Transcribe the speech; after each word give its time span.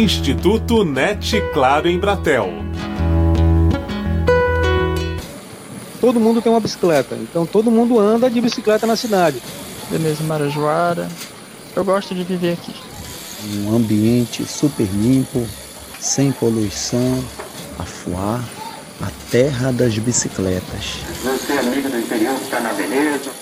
Instituto 0.00 0.82
NET 0.82 1.42
Claro 1.52 1.86
em 1.86 1.98
Bratel. 1.98 2.48
Todo 6.00 6.18
mundo 6.18 6.40
tem 6.40 6.50
uma 6.50 6.58
bicicleta, 6.58 7.14
então 7.16 7.44
todo 7.44 7.70
mundo 7.70 7.98
anda 7.98 8.30
de 8.30 8.40
bicicleta 8.40 8.86
na 8.86 8.96
cidade. 8.96 9.42
Beleza, 9.90 10.24
Marajoara. 10.24 11.06
Eu 11.76 11.84
gosto 11.84 12.14
de 12.14 12.24
viver 12.24 12.54
aqui. 12.54 12.74
Um 13.44 13.76
ambiente 13.76 14.42
super 14.46 14.86
limpo, 14.86 15.46
sem 15.98 16.32
poluição, 16.32 17.22
Afuá, 17.78 18.42
a 19.02 19.10
terra 19.30 19.70
das 19.70 19.98
bicicletas. 19.98 21.00
Você, 21.22 21.52
amigo 21.52 21.90
do 21.90 21.98
interior, 21.98 22.36
está 22.40 22.58
na 22.60 22.72
beleza. 22.72 23.39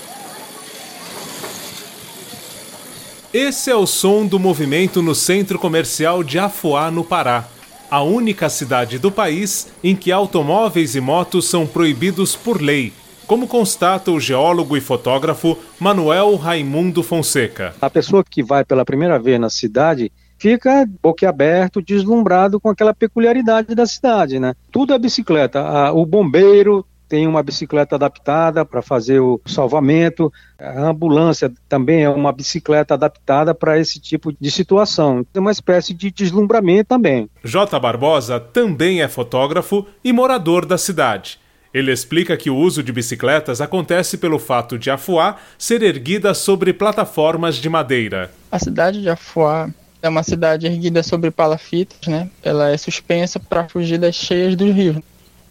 Esse 3.32 3.70
é 3.70 3.76
o 3.76 3.86
som 3.86 4.24
do 4.24 4.38
movimento 4.38 5.02
no 5.02 5.14
centro 5.14 5.58
comercial 5.58 6.24
de 6.24 6.38
Afuá, 6.38 6.90
no 6.90 7.04
Pará, 7.04 7.46
a 7.90 8.02
única 8.02 8.48
cidade 8.48 8.98
do 8.98 9.12
país 9.12 9.70
em 9.84 9.94
que 9.94 10.10
automóveis 10.10 10.94
e 10.94 11.00
motos 11.00 11.46
são 11.46 11.66
proibidos 11.66 12.34
por 12.34 12.62
lei, 12.62 12.90
como 13.26 13.46
constata 13.46 14.10
o 14.10 14.18
geólogo 14.18 14.78
e 14.78 14.80
fotógrafo 14.80 15.58
Manuel 15.78 16.36
Raimundo 16.36 17.02
Fonseca. 17.02 17.74
A 17.82 17.90
pessoa 17.90 18.24
que 18.24 18.42
vai 18.42 18.64
pela 18.64 18.82
primeira 18.82 19.18
vez 19.18 19.38
na 19.38 19.50
cidade 19.50 20.10
fica 20.38 20.88
boquiaberto, 21.02 21.82
deslumbrado 21.82 22.58
com 22.58 22.70
aquela 22.70 22.94
peculiaridade 22.94 23.74
da 23.74 23.84
cidade, 23.84 24.40
né? 24.40 24.54
Tudo 24.72 24.94
é 24.94 24.98
bicicleta. 24.98 25.92
O 25.92 26.06
bombeiro 26.06 26.82
tem 27.08 27.26
uma 27.26 27.42
bicicleta 27.42 27.96
adaptada 27.96 28.64
para 28.64 28.82
fazer 28.82 29.20
o 29.20 29.40
salvamento. 29.46 30.32
A 30.58 30.88
ambulância 30.88 31.50
também 31.68 32.02
é 32.02 32.08
uma 32.10 32.32
bicicleta 32.32 32.94
adaptada 32.94 33.54
para 33.54 33.78
esse 33.78 33.98
tipo 33.98 34.32
de 34.38 34.50
situação. 34.50 35.24
É 35.34 35.40
uma 35.40 35.50
espécie 35.50 35.94
de 35.94 36.10
deslumbramento 36.10 36.88
também. 36.88 37.30
J. 37.42 37.78
Barbosa 37.80 38.38
também 38.38 39.00
é 39.00 39.08
fotógrafo 39.08 39.86
e 40.04 40.12
morador 40.12 40.66
da 40.66 40.76
cidade. 40.76 41.38
Ele 41.72 41.92
explica 41.92 42.36
que 42.36 42.50
o 42.50 42.56
uso 42.56 42.82
de 42.82 42.92
bicicletas 42.92 43.60
acontece 43.60 44.16
pelo 44.16 44.38
fato 44.38 44.78
de 44.78 44.90
Afuá 44.90 45.36
ser 45.58 45.82
erguida 45.82 46.32
sobre 46.34 46.72
plataformas 46.72 47.56
de 47.56 47.68
madeira. 47.68 48.30
A 48.50 48.58
cidade 48.58 49.02
de 49.02 49.08
Afuá 49.08 49.68
é 50.00 50.08
uma 50.08 50.22
cidade 50.22 50.66
erguida 50.66 51.02
sobre 51.02 51.30
palafitas, 51.30 51.98
né? 52.06 52.30
Ela 52.42 52.70
é 52.70 52.76
suspensa 52.76 53.38
para 53.38 53.68
fugir 53.68 53.98
das 53.98 54.14
cheias 54.14 54.56
dos 54.56 54.74
rios. 54.74 54.96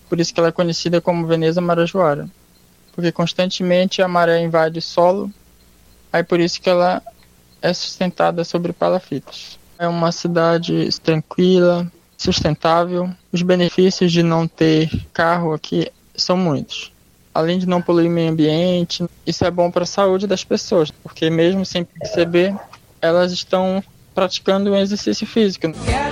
Por 0.10 0.20
isso 0.20 0.34
que 0.34 0.40
ela 0.40 0.50
é 0.50 0.52
conhecida 0.52 1.02
como 1.02 1.28
Veneza 1.28 1.62
Marajoara. 1.62 2.30
Porque 2.94 3.12
constantemente 3.12 4.02
a 4.02 4.08
maré 4.08 4.42
invade 4.42 4.80
o 4.80 4.82
solo, 4.82 5.32
aí 6.12 6.24
por 6.24 6.40
isso 6.40 6.60
que 6.60 6.70
ela 6.70 7.02
é 7.62 7.74
sustentada 7.74 8.44
sobre 8.44 8.74
palafitas. 8.74 9.60
É 9.78 9.88
uma 9.88 10.12
cidade 10.12 10.90
tranquila, 11.04 11.92
sustentável. 12.18 13.10
Os 13.32 13.42
benefícios 13.42 14.12
de 14.12 14.24
não 14.24 14.48
ter 14.48 14.90
carro 15.14 15.54
aqui 15.54 15.92
são 16.16 16.36
muitos. 16.36 16.92
Além 17.34 17.60
de 17.60 17.68
não 17.68 17.82
poluir 17.82 18.10
o 18.10 18.14
meio 18.14 18.32
ambiente, 18.32 19.06
isso 19.26 19.46
é 19.46 19.52
bom 19.52 19.70
para 19.70 19.84
a 19.84 19.88
saúde 19.88 20.26
das 20.26 20.44
pessoas, 20.44 20.90
porque 20.90 21.30
mesmo 21.30 21.64
sem 21.64 21.84
perceber, 21.86 22.56
elas 23.00 23.32
estão 23.32 23.84
praticando 24.16 24.72
um 24.72 24.76
exercício 24.76 25.28
físico. 25.28 25.72
Quero 25.86 26.07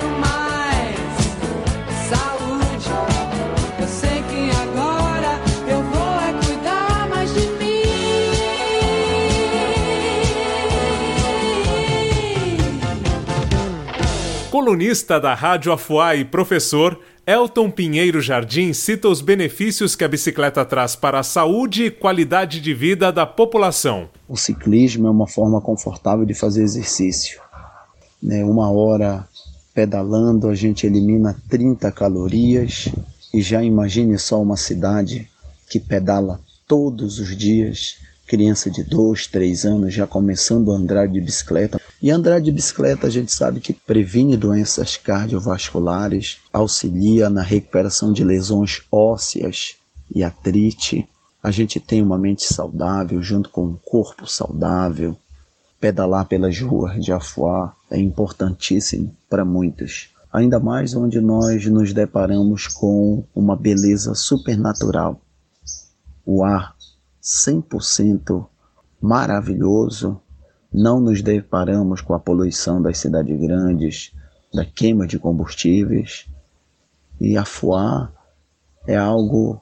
Colunista 14.56 15.20
da 15.20 15.34
Rádio 15.34 15.74
Afuá 15.74 16.16
e 16.16 16.24
professor, 16.24 16.98
Elton 17.28 17.70
Pinheiro 17.70 18.22
Jardim 18.22 18.72
cita 18.72 19.10
os 19.10 19.20
benefícios 19.20 19.98
que 19.98 20.04
a 20.06 20.08
bicicleta 20.08 20.64
traz 20.64 20.96
para 20.96 21.20
a 21.20 21.24
saúde 21.24 21.84
e 21.84 21.92
qualidade 21.92 22.62
de 22.62 22.74
vida 22.74 23.12
da 23.12 23.26
população. 23.26 24.08
O 24.30 24.38
ciclismo 24.38 25.08
é 25.08 25.12
uma 25.12 25.28
forma 25.28 25.60
confortável 25.60 26.26
de 26.26 26.34
fazer 26.34 26.64
exercício 26.64 27.42
né, 28.24 28.46
uma 28.46 28.72
hora 28.72 29.28
pedalando, 29.74 30.48
a 30.48 30.56
gente 30.56 30.88
elimina 30.88 31.36
30 31.50 31.92
calorias. 31.92 32.88
E 33.34 33.42
já 33.42 33.62
imagine 33.62 34.18
só 34.18 34.42
uma 34.42 34.56
cidade 34.56 35.30
que 35.70 35.82
pedala 35.82 36.40
todos 36.66 37.20
os 37.20 37.36
dias, 37.36 37.98
criança 38.26 38.72
de 38.72 38.86
2, 38.86 39.28
3 39.28 39.66
anos 39.66 39.94
já 39.94 40.08
começando 40.08 40.72
a 40.72 40.76
andar 40.78 41.10
de 41.10 41.20
bicicleta. 41.20 41.78
E 42.06 42.12
andar 42.12 42.40
de 42.40 42.52
bicicleta 42.52 43.08
a 43.08 43.10
gente 43.10 43.32
sabe 43.32 43.60
que 43.60 43.74
previne 43.74 44.38
doenças 44.38 44.96
cardiovasculares, 44.96 46.38
auxilia 46.54 47.32
na 47.32 47.42
recuperação 47.42 48.14
de 48.14 48.24
lesões 48.24 48.84
ósseas 48.92 49.78
e 50.14 50.24
artrite. 50.24 51.10
A 51.42 51.50
gente 51.50 51.80
tem 51.80 52.04
uma 52.04 52.16
mente 52.16 52.44
saudável 52.44 53.24
junto 53.24 53.50
com 53.50 53.66
um 53.66 53.76
corpo 53.84 54.28
saudável, 54.28 55.18
pedalar 55.82 56.28
pelas 56.28 56.60
ruas 56.60 57.04
de 57.04 57.12
Afuá 57.12 57.76
é 57.90 58.00
importantíssimo 58.00 59.12
para 59.28 59.44
muitos, 59.44 60.14
ainda 60.32 60.60
mais 60.60 60.94
onde 60.94 61.20
nós 61.20 61.66
nos 61.66 61.92
deparamos 61.92 62.68
com 62.68 63.24
uma 63.34 63.56
beleza 63.56 64.14
supernatural. 64.14 65.20
O 66.24 66.44
ar 66.44 66.76
100% 67.24 68.46
maravilhoso, 69.02 70.22
não 70.76 71.00
nos 71.00 71.22
deparamos 71.22 72.02
com 72.02 72.14
a 72.14 72.20
poluição 72.20 72.82
das 72.82 72.98
cidades 72.98 73.40
grandes, 73.40 74.12
da 74.54 74.66
queima 74.66 75.08
de 75.08 75.18
combustíveis, 75.18 76.28
e 77.20 77.38
Afuá 77.38 78.12
é 78.86 78.98
algo 78.98 79.62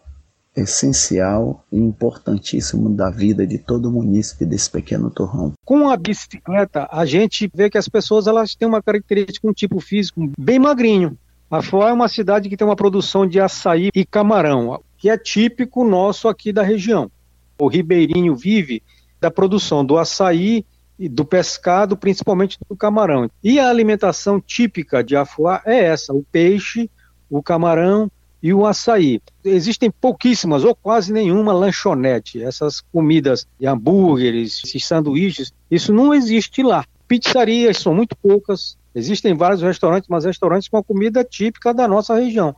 essencial 0.56 1.64
e 1.72 1.78
importantíssimo 1.78 2.90
da 2.90 3.12
vida 3.12 3.46
de 3.46 3.60
todo 3.60 3.92
munícipe 3.92 4.44
desse 4.44 4.70
pequeno 4.70 5.12
torrão. 5.12 5.54
Com 5.64 5.88
a 5.88 5.96
bicicleta, 5.96 6.88
a 6.92 7.06
gente 7.06 7.50
vê 7.54 7.70
que 7.70 7.78
as 7.78 7.88
pessoas 7.88 8.26
elas 8.26 8.56
têm 8.56 8.68
uma 8.68 8.82
característica, 8.82 9.48
um 9.48 9.54
tipo 9.54 9.80
físico 9.80 10.32
bem 10.38 10.58
magrinho. 10.58 11.18
A 11.50 11.60
é 11.88 11.94
uma 11.94 12.08
cidade 12.08 12.50
que 12.50 12.58
tem 12.58 12.66
uma 12.66 12.76
produção 12.76 13.28
de 13.28 13.40
açaí 13.40 13.90
e 13.94 14.04
camarão, 14.04 14.82
que 14.98 15.10
é 15.12 15.18
típico 15.18 15.84
nosso 15.84 16.28
aqui 16.28 16.52
da 16.52 16.64
região. 16.64 17.12
O 17.60 17.68
ribeirinho 17.68 18.36
vive 18.36 18.82
da 19.22 19.30
produção 19.30 19.86
do 19.86 19.98
açaí 19.98 20.66
do 21.10 21.26
pescado, 21.26 21.98
principalmente 21.98 22.58
do 22.70 22.76
camarão. 22.76 23.30
E 23.44 23.60
a 23.60 23.70
alimentação 23.70 24.40
típica 24.40 25.04
de 25.04 25.16
Afuá 25.16 25.62
é 25.66 25.86
essa: 25.86 26.14
o 26.14 26.24
peixe, 26.24 26.90
o 27.30 27.42
camarão 27.42 28.10
e 28.42 28.54
o 28.54 28.66
açaí. 28.66 29.22
Existem 29.44 29.90
pouquíssimas 29.90 30.66
ou 30.66 30.76
quase 30.76 31.14
nenhuma 31.14 31.54
lanchonete. 31.54 32.44
Essas 32.44 32.82
comidas 32.82 33.48
de 33.58 33.66
hambúrgueres, 33.66 34.62
esses 34.66 34.86
sanduíches, 34.86 35.54
isso 35.72 35.94
não 35.94 36.14
existe 36.14 36.62
lá. 36.62 36.86
Pizzarias 37.08 37.78
são 37.78 37.96
muito 37.96 38.16
poucas. 38.18 38.78
Existem 38.94 39.34
vários 39.34 39.62
restaurantes, 39.62 40.10
mas 40.10 40.26
restaurantes 40.26 40.68
com 40.68 40.78
a 40.78 40.84
comida 40.84 41.24
típica 41.24 41.74
da 41.74 41.88
nossa 41.88 42.16
região. 42.16 42.54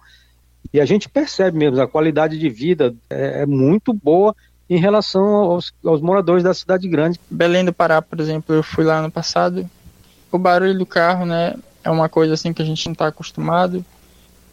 E 0.73 0.81
a 0.81 0.85
gente 0.85 1.07
percebe 1.07 1.57
mesmo, 1.57 1.79
a 1.79 1.87
qualidade 1.87 2.37
de 2.37 2.49
vida 2.49 2.95
é, 3.09 3.43
é 3.43 3.45
muito 3.45 3.93
boa 3.93 4.35
em 4.69 4.77
relação 4.77 5.23
aos, 5.23 5.73
aos, 5.83 6.01
moradores 6.01 6.43
da 6.43 6.53
cidade 6.53 6.87
grande. 6.87 7.19
Belém 7.29 7.65
do 7.65 7.73
Pará, 7.73 8.01
por 8.01 8.19
exemplo, 8.19 8.55
eu 8.55 8.63
fui 8.63 8.83
lá 8.83 9.01
no 9.01 9.11
passado. 9.11 9.69
O 10.31 10.37
barulho 10.37 10.77
do 10.77 10.85
carro, 10.85 11.25
né, 11.25 11.55
é 11.83 11.89
uma 11.89 12.09
coisa 12.09 12.33
assim 12.33 12.51
que 12.51 12.61
a 12.61 12.65
gente 12.65 12.85
não 12.85 12.93
está 12.93 13.07
acostumado 13.07 13.85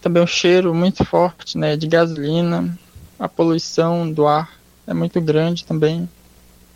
também 0.03 0.23
o 0.23 0.27
cheiro 0.27 0.75
muito 0.75 1.05
forte, 1.05 1.56
né, 1.56 1.77
de 1.77 1.87
gasolina, 1.87 2.77
a 3.19 3.28
poluição 3.28 4.11
do 4.11 4.27
ar 4.27 4.50
é 4.87 4.93
muito 4.93 5.21
grande 5.21 5.65
também. 5.65 6.09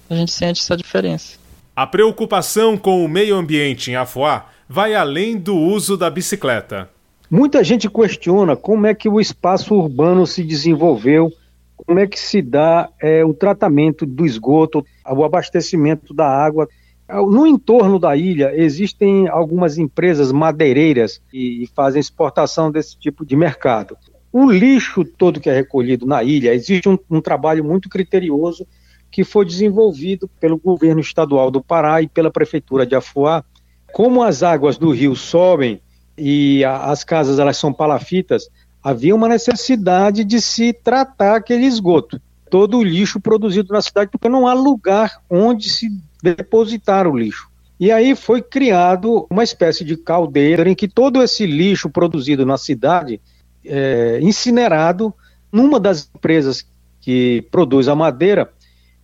A 0.09 0.15
gente 0.15 0.31
sente 0.31 0.63
essa 0.63 0.77
diferença. 0.77 1.37
A 1.75 1.87
preocupação 1.87 2.79
com 2.79 3.05
o 3.05 3.09
meio 3.09 3.35
ambiente 3.35 3.91
em 3.91 3.97
Afuá 3.97 4.47
vai 4.69 4.94
além 4.94 5.37
do 5.37 5.56
uso 5.56 5.97
da 5.97 6.09
bicicleta. 6.09 6.89
Muita 7.29 7.65
gente 7.65 7.91
questiona 7.91 8.55
como 8.55 8.87
é 8.87 8.94
que 8.94 9.09
o 9.09 9.21
espaço 9.21 9.75
urbano 9.75 10.25
se 10.25 10.44
desenvolveu, 10.44 11.32
como 11.76 11.99
é 11.99 12.06
que 12.06 12.19
se 12.19 12.40
dá 12.40 12.88
é, 13.00 13.25
o 13.25 13.34
tratamento 13.34 14.06
do 14.06 14.25
esgoto, 14.25 14.84
o 15.06 15.25
abastecimento 15.25 16.14
da 16.14 16.26
água. 16.26 16.69
No 17.08 17.46
entorno 17.46 17.99
da 17.99 18.17
ilha 18.17 18.52
existem 18.55 19.28
algumas 19.28 19.78
empresas 19.78 20.32
madeireiras 20.32 21.20
que 21.31 21.69
fazem 21.75 22.00
exportação 22.00 22.70
desse 22.70 22.99
tipo 22.99 23.25
de 23.25 23.37
mercado. 23.37 23.96
O 24.32 24.50
lixo 24.50 25.05
todo 25.05 25.40
que 25.40 25.49
é 25.49 25.55
recolhido 25.55 26.05
na 26.05 26.23
ilha, 26.23 26.52
existe 26.52 26.88
um, 26.88 26.99
um 27.08 27.20
trabalho 27.20 27.64
muito 27.64 27.88
criterioso 27.88 28.67
que 29.11 29.25
foi 29.25 29.46
desenvolvido 29.46 30.29
pelo 30.40 30.58
governo 30.58 31.00
estadual 31.00 31.50
do 31.50 31.62
Pará 31.62 32.02
e 32.02 32.08
pela 32.08 32.31
prefeitura 32.31 32.84
de 32.84 32.94
Afuá. 32.94 33.44
Como 33.93 34.22
as 34.22 34.43
águas 34.43 34.76
do 34.76 34.90
rio 34.90 35.14
sobem 35.14 35.81
e 36.19 36.64
a, 36.64 36.90
as 36.90 37.05
casas 37.05 37.38
elas 37.38 37.56
são 37.56 37.72
palafitas, 37.72 38.49
havia 38.87 39.17
uma 39.17 39.29
necessidade 39.29 40.23
de 40.23 40.41
se 40.41 40.73
tratar 40.73 41.35
aquele 41.35 41.67
esgoto, 41.67 42.21
todo 42.49 42.79
o 42.79 42.85
lixo 42.85 43.19
produzido 43.19 43.73
na 43.73 43.83
cidade, 43.83 44.12
porque 44.12 44.29
não 44.29 44.47
há 44.47 44.55
lugar 44.55 45.21
onde 45.29 45.69
se 45.69 45.88
depositar 46.23 47.09
o 47.09 47.19
lixo. 47.19 47.49
E 47.81 47.91
aí 47.91 48.15
foi 48.15 48.41
criado 48.41 49.27
uma 49.29 49.43
espécie 49.43 49.85
de 49.85 49.97
caldeira 49.97 50.71
em 50.71 50.75
que 50.77 50.87
todo 50.87 51.21
esse 51.21 51.44
lixo 51.44 51.91
produzido 51.91 52.47
na 52.47 52.56
cidade 52.56 53.21
é 53.65 54.21
incinerado 54.23 55.12
numa 55.50 55.81
das 55.81 56.09
empresas 56.15 56.65
que 57.00 57.44
produz 57.50 57.89
a 57.89 57.94
madeira. 57.97 58.53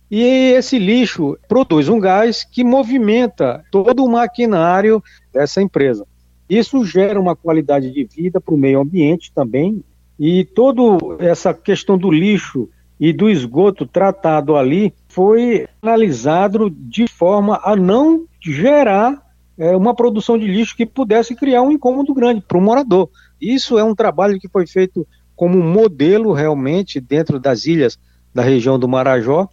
E 0.09 0.53
esse 0.53 0.79
lixo 0.79 1.37
produz 1.45 1.89
um 1.89 1.99
gás 1.99 2.45
que 2.45 2.63
movimenta 2.63 3.61
todo 3.69 4.05
o 4.05 4.09
maquinário 4.09 5.03
dessa 5.33 5.61
empresa. 5.61 6.07
Isso 6.49 6.83
gera 6.85 7.19
uma 7.19 7.35
qualidade 7.35 7.91
de 7.91 8.03
vida 8.03 8.39
para 8.39 8.53
o 8.53 8.57
meio 8.57 8.81
ambiente 8.81 9.31
também. 9.33 9.83
E 10.19 10.45
toda 10.45 10.81
essa 11.19 11.53
questão 11.53 11.97
do 11.97 12.11
lixo 12.11 12.69
e 12.99 13.11
do 13.11 13.29
esgoto 13.29 13.85
tratado 13.85 14.55
ali 14.55 14.93
foi 15.07 15.67
analisado 15.81 16.69
de 16.69 17.07
forma 17.07 17.59
a 17.63 17.75
não 17.75 18.25
gerar 18.39 19.21
é, 19.57 19.75
uma 19.75 19.95
produção 19.95 20.37
de 20.37 20.47
lixo 20.47 20.75
que 20.75 20.85
pudesse 20.85 21.35
criar 21.35 21.61
um 21.61 21.71
incômodo 21.71 22.13
grande 22.13 22.41
para 22.41 22.57
o 22.57 22.61
morador. 22.61 23.09
Isso 23.41 23.77
é 23.77 23.83
um 23.83 23.95
trabalho 23.95 24.39
que 24.39 24.47
foi 24.47 24.65
feito 24.67 25.07
como 25.35 25.61
modelo 25.61 26.31
realmente 26.31 26.99
dentro 26.99 27.39
das 27.39 27.65
ilhas 27.65 27.97
da 28.33 28.41
região 28.41 28.79
do 28.79 28.87
Marajó 28.87 29.47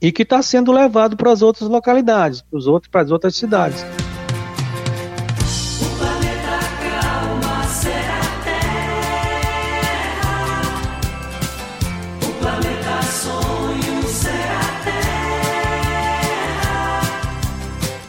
e 0.00 0.12
que 0.12 0.22
está 0.22 0.42
sendo 0.42 0.72
levado 0.72 1.16
para 1.16 1.32
as 1.32 1.42
outras 1.42 1.68
localidades, 1.68 2.42
para, 2.90 3.00
as 3.00 3.10
outras 3.10 3.36
cidades. 3.36 3.84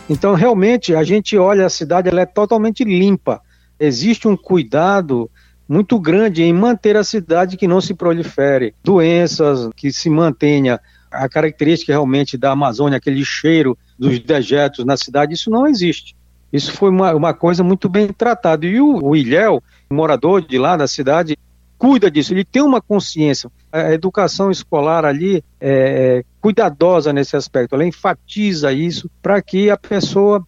Então, 0.09 0.35
realmente, 0.35 0.93
a 0.93 1.03
gente 1.03 1.37
olha 1.37 1.65
a 1.65 1.69
cidade, 1.69 2.09
ela 2.09 2.21
é 2.21 2.25
totalmente 2.25 2.83
limpa. 2.83 3.41
Existe 3.79 4.27
um 4.27 4.37
cuidado 4.37 5.29
muito 5.67 5.99
grande 5.99 6.43
em 6.43 6.53
manter 6.53 6.95
a 6.95 7.03
cidade 7.03 7.57
que 7.57 7.67
não 7.67 7.81
se 7.81 7.93
prolifere 7.93 8.75
doenças, 8.83 9.69
que 9.75 9.91
se 9.91 10.09
mantenha 10.09 10.79
a 11.11 11.27
característica 11.27 11.91
realmente 11.91 12.37
da 12.37 12.51
Amazônia, 12.51 12.97
aquele 12.97 13.23
cheiro 13.25 13.77
dos 13.97 14.19
dejetos 14.19 14.85
na 14.85 14.97
cidade, 14.97 15.33
isso 15.33 15.49
não 15.49 15.65
existe. 15.65 16.15
Isso 16.53 16.71
foi 16.71 16.89
uma, 16.89 17.13
uma 17.13 17.33
coisa 17.33 17.63
muito 17.63 17.89
bem 17.89 18.07
tratada. 18.07 18.65
E 18.65 18.79
o, 18.79 19.03
o 19.03 19.15
Ilhéu, 19.15 19.61
morador 19.89 20.41
de 20.41 20.57
lá 20.57 20.77
da 20.77 20.87
cidade, 20.87 21.37
cuida 21.77 22.11
disso, 22.11 22.33
ele 22.33 22.45
tem 22.45 22.61
uma 22.61 22.81
consciência. 22.81 23.49
A 23.75 23.93
educação 23.93 24.49
escolar 24.49 25.03
ali 25.03 25.43
é, 25.59 26.19
é 26.19 26.23
cuidadosa 26.39 27.11
nesse 27.11 27.35
aspecto, 27.35 27.75
ela 27.75 27.85
enfatiza 27.85 28.71
isso 28.71 29.09
para 29.21 29.41
que 29.41 29.69
a 29.69 29.75
pessoa 29.77 30.45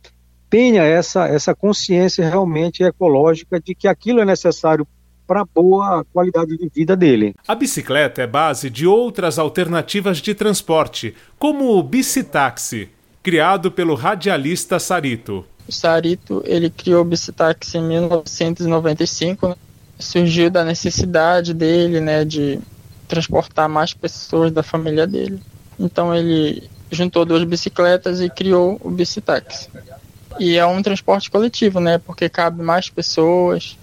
tenha 0.50 0.84
essa, 0.84 1.28
essa 1.28 1.54
consciência 1.54 2.28
realmente 2.28 2.84
ecológica 2.84 3.60
de 3.60 3.76
que 3.76 3.88
aquilo 3.88 4.22
é 4.22 4.26
necessário 4.26 4.88
para 5.28 5.44
boa 5.44 6.06
qualidade 6.14 6.58
de 6.58 6.70
vida 6.74 6.96
dele. 6.96 7.36
A 7.46 7.54
bicicleta 7.54 8.22
é 8.22 8.28
base 8.28 8.70
de 8.70 8.88
outras 8.88 9.38
alternativas 9.38 10.20
de 10.20 10.34
transporte, 10.34 11.14
como 11.38 11.78
o 11.78 11.84
bicitaxi, 11.84 12.90
criado 13.22 13.70
pelo 13.70 13.94
radialista 13.94 14.80
Sarito. 14.80 15.46
O 15.68 15.72
Sarito 15.72 16.42
ele 16.46 16.70
criou 16.70 17.02
o 17.02 17.06
bicitaxi 17.06 17.78
em 17.78 17.84
1995, 17.84 19.50
né? 19.50 19.56
surgiu 20.00 20.50
da 20.50 20.64
necessidade 20.64 21.54
dele, 21.54 22.00
né, 22.00 22.24
de 22.24 22.60
transportar 23.07 23.69
mais 23.69 23.94
pessoas 23.94 24.51
da 24.51 24.63
família 24.63 25.07
dele. 25.07 25.39
Então 25.80 26.13
ele 26.13 26.69
juntou 26.92 27.25
duas 27.25 27.44
bicicletas 27.44 28.21
e 28.21 28.30
criou 28.30 28.80
o 28.83 28.89
bicitaxi. 28.89 29.69
E 30.39 30.57
é 30.57 30.65
um 30.65 30.81
transporte 30.81 31.31
coletivo, 31.31 31.80
né, 31.80 31.98
porque 31.98 32.30
cabe 32.30 32.62
mais 32.62 32.89
pessoas, 32.89 33.77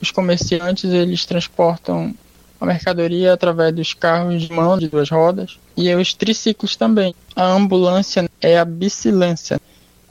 os 0.00 0.10
comerciantes 0.10 0.90
eles 0.90 1.24
transportam 1.24 2.14
a 2.60 2.66
mercadoria 2.66 3.32
através 3.32 3.74
dos 3.74 3.94
carros 3.94 4.42
de 4.42 4.52
mão 4.52 4.78
de 4.78 4.88
duas 4.88 5.10
rodas 5.10 5.58
e 5.76 5.94
os 5.94 6.12
triciclos 6.14 6.76
também. 6.76 7.14
A 7.36 7.44
ambulância 7.44 8.28
é 8.40 8.58
a 8.58 8.64
bicilância. 8.64 9.60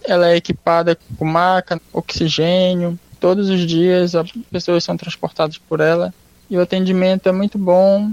Ela 0.04 0.30
é 0.30 0.38
equipada 0.38 0.98
com 1.18 1.26
maca, 1.26 1.82
oxigênio. 1.92 2.98
Todos 3.20 3.50
os 3.50 3.62
dias 3.62 4.16
as 4.16 4.32
pessoas 4.52 4.84
são 4.84 4.96
transportadas 4.96 5.58
por 5.58 5.82
ela 5.82 6.14
e 6.50 6.58
o 6.58 6.62
atendimento 6.62 7.28
é 7.28 7.32
muito 7.32 7.58
bom 7.58 8.12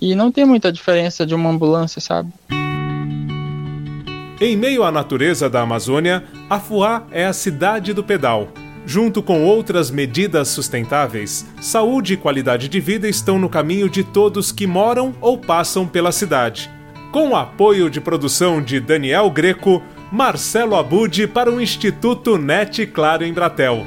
e 0.00 0.14
não 0.14 0.30
tem 0.32 0.44
muita 0.44 0.72
diferença 0.72 1.26
de 1.26 1.34
uma 1.34 1.50
ambulância, 1.50 2.00
sabe? 2.00 2.30
Em 4.40 4.56
meio 4.56 4.84
à 4.84 4.92
natureza 4.92 5.48
da 5.48 5.62
Amazônia, 5.62 6.24
Afuá 6.48 7.06
é 7.10 7.24
a 7.24 7.32
cidade 7.32 7.94
do 7.94 8.04
pedal 8.04 8.48
Junto 8.88 9.20
com 9.20 9.42
outras 9.42 9.90
medidas 9.90 10.46
sustentáveis, 10.46 11.44
saúde 11.60 12.14
e 12.14 12.16
qualidade 12.16 12.68
de 12.68 12.78
vida 12.78 13.08
estão 13.08 13.36
no 13.36 13.48
caminho 13.48 13.90
de 13.90 14.04
todos 14.04 14.52
que 14.52 14.64
moram 14.64 15.12
ou 15.20 15.36
passam 15.36 15.88
pela 15.88 16.12
cidade. 16.12 16.70
Com 17.10 17.30
o 17.30 17.36
apoio 17.36 17.90
de 17.90 18.00
produção 18.00 18.62
de 18.62 18.78
Daniel 18.78 19.28
Greco, 19.28 19.82
Marcelo 20.12 20.76
Abud 20.76 21.26
para 21.26 21.50
o 21.50 21.60
Instituto 21.60 22.38
NET 22.38 22.86
Claro 22.86 23.24
em 23.24 23.32
Bratel. 23.32 23.84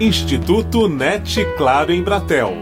Instituto 0.00 0.88
NET 0.88 1.44
Claro 1.56 1.92
em 1.92 2.00
Bratel 2.04 2.52